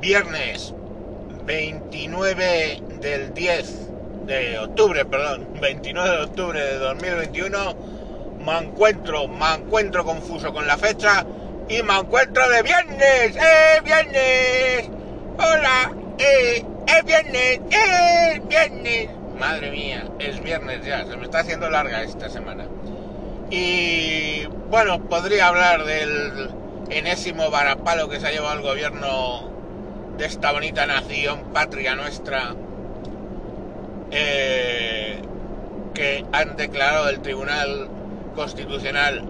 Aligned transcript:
viernes 0.00 0.74
29 1.44 2.82
del 3.00 3.34
10 3.34 3.90
de 4.26 4.58
octubre, 4.58 5.04
perdón, 5.04 5.48
29 5.60 6.10
de 6.10 6.22
octubre 6.22 6.60
de 6.60 6.78
2021, 6.78 7.76
me 8.44 8.58
encuentro, 8.58 9.28
me 9.28 9.54
encuentro 9.54 10.04
confuso 10.04 10.52
con 10.52 10.66
la 10.66 10.78
fecha 10.78 11.26
y 11.68 11.82
me 11.82 11.98
encuentro 11.98 12.48
de 12.48 12.62
viernes, 12.62 13.36
¡eh, 13.36 13.80
viernes! 13.84 14.90
¡Hola! 15.38 15.92
¡eh, 16.18 16.64
es 16.86 17.04
viernes! 17.04 17.60
¡eh, 17.70 18.40
viernes! 18.48 19.10
Madre 19.38 19.70
mía, 19.70 20.06
es 20.18 20.42
viernes 20.42 20.84
ya, 20.84 21.04
se 21.06 21.16
me 21.16 21.24
está 21.24 21.40
haciendo 21.40 21.68
larga 21.68 22.02
esta 22.02 22.28
semana. 22.28 22.66
Y 23.50 24.46
bueno, 24.70 25.02
podría 25.08 25.48
hablar 25.48 25.84
del 25.84 26.50
enésimo 26.90 27.50
varapalo 27.50 28.08
que 28.08 28.20
se 28.20 28.28
ha 28.28 28.30
llevado 28.30 28.58
el 28.58 28.62
gobierno 28.62 29.49
de 30.20 30.26
esta 30.26 30.52
bonita 30.52 30.84
nación, 30.84 31.44
patria 31.54 31.96
nuestra, 31.96 32.54
eh, 34.10 35.18
que 35.94 36.26
han 36.30 36.58
declarado 36.58 37.08
el 37.08 37.20
Tribunal 37.20 37.88
Constitucional 38.36 39.24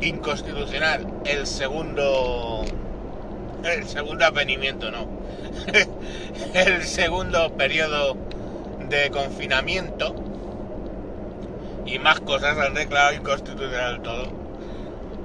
inconstitucional 0.00 1.06
el 1.24 1.46
segundo 1.46 2.64
el 3.62 3.86
segundo 3.86 4.24
avenimiento 4.24 4.90
no 4.90 5.06
el 6.54 6.82
segundo 6.82 7.52
periodo 7.52 8.16
de 8.88 9.08
confinamiento 9.10 10.16
y 11.86 12.00
más 12.00 12.18
cosas 12.18 12.58
han 12.58 12.74
declarado 12.74 13.14
inconstitucional 13.14 14.02
todo 14.02 14.41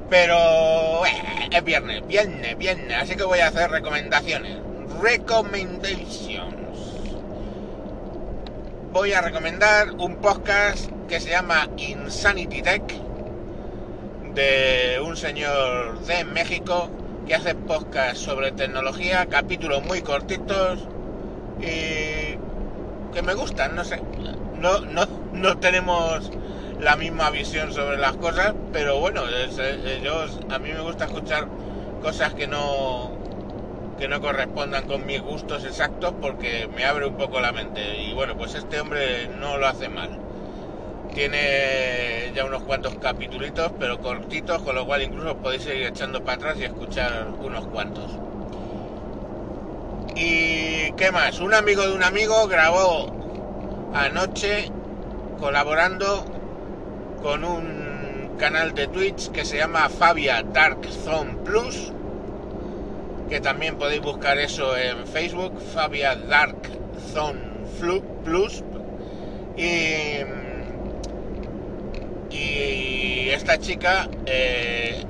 pero 0.09 1.05
es 1.05 1.63
viernes 1.63 2.05
viernes 2.07 2.57
viernes 2.57 2.97
así 2.99 3.15
que 3.15 3.23
voy 3.23 3.39
a 3.39 3.47
hacer 3.47 3.69
recomendaciones 3.69 4.57
recommendations 5.01 6.87
voy 8.91 9.13
a 9.13 9.21
recomendar 9.21 9.91
un 9.99 10.15
podcast 10.17 10.89
que 11.07 11.19
se 11.19 11.29
llama 11.29 11.69
Insanity 11.77 12.61
Tech 12.61 12.83
de 14.33 14.99
un 15.03 15.17
señor 15.17 15.99
de 16.01 16.23
México 16.25 16.89
que 17.27 17.35
hace 17.35 17.55
podcast 17.55 18.17
sobre 18.17 18.51
tecnología, 18.51 19.25
capítulos 19.25 19.83
muy 19.83 20.01
cortitos 20.01 20.79
y 21.59 22.37
que 23.13 23.21
me 23.23 23.33
gustan, 23.33 23.75
no 23.75 23.83
sé. 23.83 23.99
No, 24.59 24.79
no, 24.81 25.05
no 25.33 25.57
tenemos 25.57 26.31
la 26.79 26.95
misma 26.95 27.29
visión 27.31 27.73
sobre 27.73 27.97
las 27.97 28.15
cosas, 28.17 28.53
pero 28.71 28.99
bueno, 28.99 29.23
ellos, 29.27 30.39
a 30.49 30.59
mí 30.59 30.69
me 30.69 30.81
gusta 30.81 31.05
escuchar 31.05 31.47
cosas 32.01 32.33
que 32.33 32.47
no 32.47 33.17
que 33.97 34.07
no 34.07 34.21
correspondan 34.21 34.85
con 34.85 35.07
mis 35.07 35.19
gustos 35.21 35.65
exactos 35.65 36.13
porque 36.21 36.69
me 36.75 36.85
abre 36.85 37.07
un 37.07 37.17
poco 37.17 37.39
la 37.39 37.51
mente. 37.51 38.03
Y 38.03 38.13
bueno, 38.13 38.37
pues 38.37 38.53
este 38.53 38.79
hombre 38.79 39.27
no 39.39 39.57
lo 39.57 39.67
hace 39.67 39.89
mal. 39.89 40.19
Tiene 41.15 42.31
ya 42.35 42.45
unos 42.45 42.61
cuantos 42.61 42.93
capítulos, 43.01 43.51
pero 43.79 43.97
cortitos, 43.97 44.61
con 44.61 44.75
lo 44.75 44.85
cual 44.85 45.01
incluso 45.01 45.35
podéis 45.37 45.65
ir 45.65 45.87
echando 45.87 46.23
para 46.23 46.35
atrás 46.35 46.57
y 46.59 46.65
escuchar 46.65 47.27
unos 47.39 47.65
cuantos. 47.67 48.11
¿Y 50.15 50.91
qué 50.91 51.11
más? 51.11 51.39
Un 51.39 51.55
amigo 51.55 51.81
de 51.81 51.93
un 51.93 52.03
amigo 52.03 52.47
grabó 52.47 53.11
anoche 53.95 54.71
colaborando 55.39 56.36
con 57.21 57.43
un 57.43 58.37
canal 58.37 58.73
de 58.73 58.87
Twitch 58.87 59.29
que 59.31 59.45
se 59.45 59.57
llama 59.57 59.89
Fabia 59.89 60.43
Dark 60.43 60.87
Zone 61.03 61.35
Plus, 61.43 61.91
que 63.29 63.41
también 63.41 63.77
podéis 63.77 64.01
buscar 64.01 64.37
eso 64.37 64.77
en 64.77 65.05
Facebook, 65.07 65.59
Fabia 65.73 66.15
Dark 66.15 66.57
Zone 67.13 67.39
Plus. 68.23 68.63
Y 69.57 70.19
esta 73.29 73.59
chica, 73.59 74.07
eh, 74.25 75.03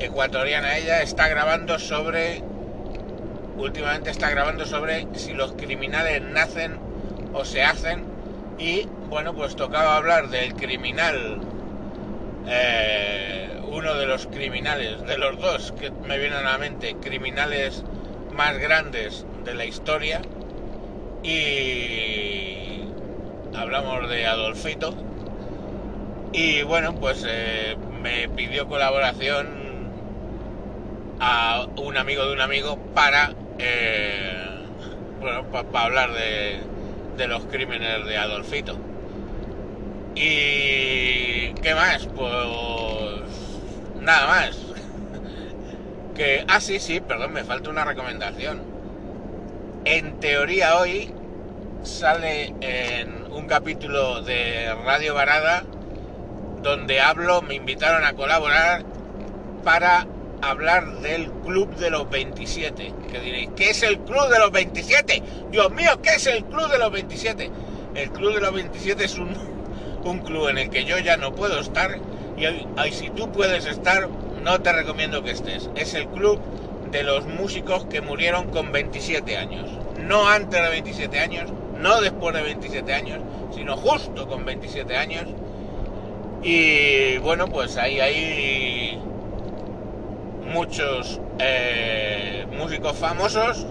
ecuatoriana 0.00 0.78
ella, 0.78 1.02
está 1.02 1.28
grabando 1.28 1.78
sobre, 1.78 2.42
últimamente 3.56 4.10
está 4.10 4.30
grabando 4.30 4.66
sobre 4.66 5.06
si 5.14 5.32
los 5.32 5.52
criminales 5.52 6.22
nacen 6.22 6.78
o 7.32 7.44
se 7.44 7.62
hacen. 7.62 8.11
Y 8.58 8.86
bueno, 9.08 9.34
pues 9.34 9.56
tocaba 9.56 9.96
hablar 9.96 10.28
del 10.28 10.54
criminal, 10.54 11.40
eh, 12.46 13.60
uno 13.66 13.94
de 13.94 14.06
los 14.06 14.26
criminales, 14.26 15.02
de 15.06 15.18
los 15.18 15.40
dos 15.40 15.72
que 15.72 15.90
me 15.90 16.18
vienen 16.18 16.38
a 16.38 16.52
la 16.52 16.58
mente, 16.58 16.96
criminales 17.00 17.82
más 18.32 18.58
grandes 18.58 19.26
de 19.44 19.54
la 19.54 19.64
historia. 19.64 20.22
Y 21.22 22.84
hablamos 23.54 24.08
de 24.08 24.26
Adolfito, 24.26 24.94
y 26.32 26.62
bueno, 26.62 26.94
pues 26.94 27.24
eh, 27.28 27.76
me 28.02 28.26
pidió 28.28 28.66
colaboración 28.66 29.46
a 31.20 31.66
un 31.76 31.96
amigo 31.98 32.24
de 32.26 32.32
un 32.32 32.40
amigo 32.40 32.78
para, 32.94 33.34
eh, 33.58 34.64
bueno, 35.20 35.44
para 35.50 35.84
hablar 35.84 36.12
de, 36.12 36.60
de 37.16 37.26
los 37.26 37.44
crímenes 37.44 38.04
de 38.06 38.16
Adolfito. 38.16 38.76
¿Y 40.14 41.52
qué 41.54 41.74
más? 41.74 42.06
Pues 42.06 42.32
nada 44.00 44.26
más. 44.26 44.58
Que, 46.14 46.44
ah, 46.46 46.60
sí, 46.60 46.78
sí, 46.78 47.00
perdón, 47.00 47.32
me 47.32 47.42
falta 47.42 47.70
una 47.70 47.86
recomendación. 47.86 48.60
En 49.86 50.20
teoría 50.20 50.76
hoy 50.76 51.10
sale 51.84 52.54
en 52.60 53.32
un 53.32 53.46
capítulo 53.46 54.20
de 54.20 54.74
Radio 54.84 55.14
Varada 55.14 55.64
donde 56.62 57.00
hablo, 57.00 57.42
me 57.42 57.54
invitaron 57.54 58.04
a 58.04 58.12
colaborar 58.12 58.84
para 59.64 60.06
hablar 60.42 61.00
del 61.00 61.30
Club 61.30 61.74
de 61.76 61.90
los 61.90 62.10
27. 62.10 62.92
Que 63.10 63.20
diréis, 63.20 63.50
¿qué 63.56 63.70
es 63.70 63.82
el 63.82 64.00
Club 64.00 64.28
de 64.28 64.38
los 64.38 64.50
27? 64.50 65.22
Dios 65.50 65.70
mío, 65.72 65.90
¿qué 66.02 66.10
es 66.16 66.26
el 66.26 66.44
Club 66.44 66.70
de 66.70 66.78
los 66.78 66.92
27? 66.92 67.50
El 67.94 68.10
Club 68.10 68.34
de 68.34 68.40
los 68.40 68.52
27 68.52 69.04
es 69.04 69.16
un, 69.16 69.34
un 70.04 70.18
club 70.18 70.48
en 70.48 70.58
el 70.58 70.70
que 70.70 70.84
yo 70.84 70.98
ya 70.98 71.16
no 71.16 71.34
puedo 71.34 71.60
estar 71.60 71.98
y, 72.36 72.46
y 72.46 72.92
si 72.92 73.10
tú 73.10 73.30
puedes 73.30 73.66
estar, 73.66 74.08
no 74.42 74.60
te 74.60 74.72
recomiendo 74.72 75.22
que 75.22 75.30
estés. 75.30 75.70
Es 75.76 75.94
el 75.94 76.08
club 76.08 76.40
de 76.90 77.04
los 77.04 77.26
músicos 77.26 77.86
que 77.86 78.00
murieron 78.00 78.50
con 78.50 78.72
27 78.72 79.36
años. 79.36 79.70
No 80.00 80.28
antes 80.28 80.60
de 80.60 80.68
27 80.68 81.18
años, 81.20 81.50
no 81.78 82.00
después 82.00 82.34
de 82.34 82.42
27 82.42 82.92
años, 82.92 83.20
sino 83.54 83.76
justo 83.76 84.26
con 84.26 84.44
27 84.44 84.96
años 84.96 85.26
y 86.42 87.18
bueno, 87.18 87.46
pues 87.46 87.76
ahí 87.76 88.00
hay 88.00 88.81
muchos 90.52 91.20
eh, 91.38 92.46
músicos 92.52 92.96
famosos, 92.96 93.66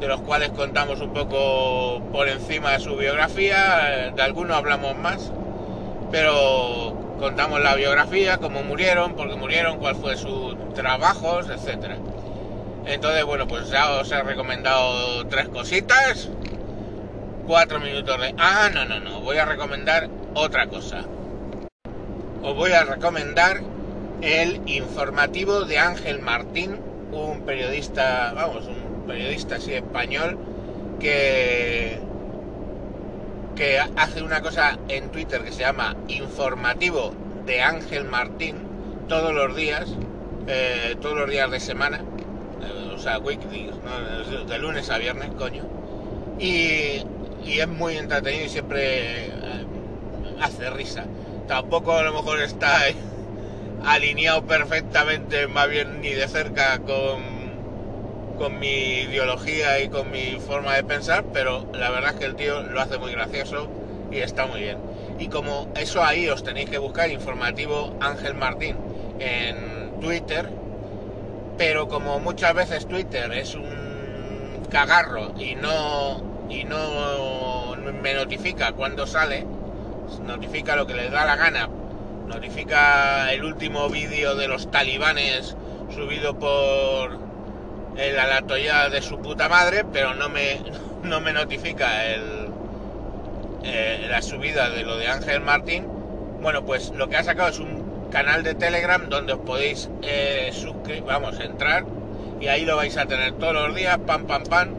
de 0.00 0.08
los 0.08 0.20
cuales 0.22 0.50
contamos 0.50 1.00
un 1.00 1.12
poco 1.12 2.02
por 2.10 2.28
encima 2.28 2.72
de 2.72 2.80
su 2.80 2.96
biografía, 2.96 4.10
de 4.14 4.22
algunos 4.22 4.56
hablamos 4.56 4.96
más, 4.96 5.30
pero 6.10 7.16
contamos 7.20 7.60
la 7.60 7.74
biografía, 7.76 8.38
cómo 8.38 8.62
murieron, 8.62 9.14
por 9.14 9.28
qué 9.28 9.36
murieron, 9.36 9.78
cuál 9.78 9.94
fue 9.94 10.16
sus 10.16 10.56
trabajos, 10.74 11.48
etcétera. 11.50 11.98
Entonces, 12.86 13.24
bueno, 13.24 13.46
pues 13.46 13.70
ya 13.70 13.92
os 13.92 14.10
he 14.10 14.22
recomendado 14.22 15.26
tres 15.28 15.48
cositas, 15.48 16.30
cuatro 17.46 17.78
minutos 17.78 18.20
de... 18.20 18.34
Ah, 18.38 18.70
no, 18.72 18.84
no, 18.86 18.98
no, 18.98 19.20
voy 19.20 19.36
a 19.36 19.44
recomendar 19.44 20.08
otra 20.34 20.66
cosa 20.66 21.04
os 22.42 22.56
voy 22.56 22.72
a 22.72 22.84
recomendar 22.84 23.62
el 24.22 24.62
informativo 24.66 25.64
de 25.64 25.78
Ángel 25.78 26.20
Martín, 26.20 26.78
un 27.12 27.42
periodista, 27.42 28.32
vamos, 28.34 28.66
un 28.66 29.06
periodista 29.06 29.56
así 29.56 29.74
español 29.74 30.38
que 31.00 31.98
que 33.56 33.78
hace 33.78 34.22
una 34.22 34.40
cosa 34.40 34.78
en 34.88 35.10
Twitter 35.10 35.42
que 35.42 35.52
se 35.52 35.60
llama 35.60 35.94
informativo 36.08 37.12
de 37.44 37.60
Ángel 37.60 38.04
Martín 38.04 38.56
todos 39.08 39.34
los 39.34 39.54
días, 39.54 39.88
eh, 40.46 40.96
todos 41.00 41.16
los 41.16 41.30
días 41.30 41.50
de 41.50 41.60
semana, 41.60 41.98
eh, 41.98 42.92
o 42.94 42.98
sea, 42.98 43.18
weekdays, 43.18 43.72
de 44.48 44.58
lunes 44.58 44.88
a 44.88 44.98
viernes, 44.98 45.30
coño, 45.36 45.64
y, 46.38 47.02
y 47.44 47.60
es 47.60 47.68
muy 47.68 47.96
entretenido 47.96 48.46
y 48.46 48.48
siempre 48.48 49.26
eh, 49.26 49.32
hace 50.40 50.70
risa. 50.70 51.04
Tampoco 51.46 51.92
a 51.92 52.02
lo 52.04 52.14
mejor 52.14 52.40
está 52.40 52.88
alineado 53.84 54.44
perfectamente, 54.46 55.46
más 55.46 55.68
bien 55.68 56.00
ni 56.00 56.10
de 56.10 56.28
cerca 56.28 56.78
con, 56.80 57.22
con 58.38 58.58
mi 58.58 59.00
ideología 59.00 59.80
y 59.80 59.88
con 59.88 60.10
mi 60.10 60.38
forma 60.38 60.74
de 60.74 60.84
pensar, 60.84 61.24
pero 61.32 61.66
la 61.72 61.90
verdad 61.90 62.12
es 62.14 62.20
que 62.20 62.26
el 62.26 62.36
tío 62.36 62.62
lo 62.62 62.80
hace 62.80 62.98
muy 62.98 63.12
gracioso 63.12 63.68
y 64.10 64.18
está 64.18 64.46
muy 64.46 64.60
bien. 64.60 64.78
Y 65.18 65.28
como 65.28 65.68
eso 65.76 66.04
ahí 66.04 66.28
os 66.28 66.42
tenéis 66.42 66.70
que 66.70 66.78
buscar 66.78 67.10
informativo 67.10 67.96
Ángel 68.00 68.34
Martín 68.34 68.76
en 69.18 70.00
Twitter, 70.00 70.48
pero 71.58 71.88
como 71.88 72.18
muchas 72.20 72.54
veces 72.54 72.86
Twitter 72.86 73.32
es 73.32 73.54
un 73.54 74.62
cagarro 74.70 75.34
y 75.38 75.54
no 75.54 76.32
y 76.48 76.64
no 76.64 77.76
me 78.02 78.14
notifica 78.14 78.72
cuando 78.72 79.06
sale, 79.06 79.46
notifica 80.26 80.76
lo 80.76 80.86
que 80.86 80.94
les 80.94 81.10
da 81.10 81.24
la 81.24 81.36
gana, 81.36 81.68
notifica 82.26 83.32
el 83.32 83.44
último 83.44 83.88
vídeo 83.88 84.34
de 84.34 84.48
los 84.48 84.70
talibanes 84.70 85.56
subido 85.94 86.38
por 86.38 87.18
el 87.96 88.18
alatoya 88.18 88.88
de 88.88 89.02
su 89.02 89.18
puta 89.18 89.48
madre, 89.48 89.84
pero 89.92 90.14
no 90.14 90.28
me, 90.28 90.60
no 91.02 91.20
me 91.20 91.32
notifica 91.32 92.06
el, 92.06 92.48
eh, 93.64 94.06
la 94.08 94.22
subida 94.22 94.70
de 94.70 94.82
lo 94.82 94.96
de 94.96 95.08
Ángel 95.08 95.40
Martín. 95.40 95.86
Bueno, 96.40 96.64
pues 96.64 96.90
lo 96.90 97.08
que 97.08 97.16
ha 97.16 97.24
sacado 97.24 97.48
es 97.48 97.58
un 97.58 98.08
canal 98.10 98.42
de 98.42 98.54
Telegram 98.54 99.08
donde 99.08 99.32
os 99.32 99.40
podéis 99.40 99.88
eh, 100.02 100.52
entrar 101.40 101.84
y 102.40 102.48
ahí 102.48 102.64
lo 102.64 102.76
vais 102.76 102.96
a 102.96 103.06
tener 103.06 103.32
todos 103.34 103.54
los 103.54 103.74
días, 103.74 103.98
pam, 104.04 104.26
pam, 104.26 104.42
pam, 104.44 104.74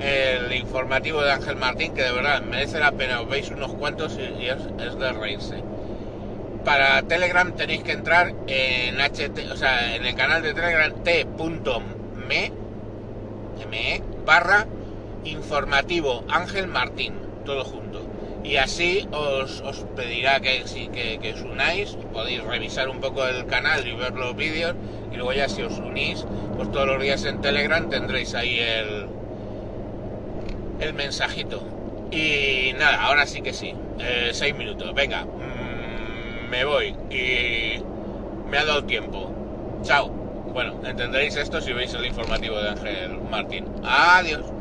el 0.00 0.52
informativo 0.52 1.22
de 1.22 1.32
Ángel 1.32 1.56
Martín, 1.56 1.94
que 1.94 2.02
de 2.02 2.12
verdad 2.12 2.42
merece 2.42 2.78
la 2.78 2.92
pena, 2.92 3.22
os 3.22 3.28
veis 3.28 3.50
unos 3.50 3.72
cuantos 3.74 4.18
y, 4.18 4.46
es, 4.46 4.98
de 4.98 5.12
reírse. 5.12 5.62
Para 6.66 7.00
Telegram 7.02 7.54
tenéis 7.54 7.84
que 7.84 7.92
entrar 7.92 8.34
en 8.48 8.96
HT, 8.96 9.52
o 9.52 9.56
sea, 9.56 9.94
en 9.94 10.04
el 10.04 10.16
canal 10.16 10.42
de 10.42 10.52
Telegram 10.52 10.92
t.me 11.04 12.52
me 13.70 14.02
barra 14.24 14.66
informativo 15.22 16.24
Ángel 16.28 16.66
Martín, 16.66 17.14
todo 17.44 17.62
junto. 17.62 18.02
Y 18.42 18.56
así 18.56 19.06
os, 19.12 19.62
pedirá 19.94 20.40
que, 20.40 20.64
que, 20.92 21.20
que 21.22 21.34
os 21.34 21.42
unáis, 21.42 21.96
podéis 22.12 22.42
revisar 22.42 22.88
un 22.88 22.98
poco 22.98 23.24
el 23.24 23.46
canal 23.46 23.86
y 23.86 23.94
ver 23.94 24.14
los 24.14 24.34
vídeos 24.34 24.74
y 25.12 25.14
luego 25.14 25.34
ya 25.34 25.48
si 25.48 25.62
os 25.62 25.78
unís, 25.78 26.26
pues 26.56 26.72
todos 26.72 26.88
los 26.88 27.00
días 27.00 27.24
en 27.26 27.40
Telegram 27.42 27.88
tendréis 27.88 28.34
ahí 28.34 28.58
el, 28.58 29.06
el 30.80 30.94
mensajito. 30.94 31.62
Y 32.10 32.72
nada, 32.72 33.04
ahora 33.04 33.24
sí 33.24 33.40
que 33.40 33.52
sí. 33.52 33.72
Eh, 34.00 34.30
seis 34.32 34.54
minutos. 34.54 34.92
Venga, 34.94 35.26
me 36.46 36.64
voy. 36.64 36.96
Y 37.10 37.82
me 38.48 38.58
ha 38.58 38.64
dado 38.64 38.84
tiempo. 38.84 39.32
Chao. 39.82 40.08
Bueno, 40.08 40.80
entenderéis 40.84 41.36
esto 41.36 41.60
si 41.60 41.72
veis 41.72 41.92
el 41.94 42.06
informativo 42.06 42.58
de 42.58 42.70
Ángel 42.70 43.20
Martín. 43.30 43.66
Adiós. 43.84 44.55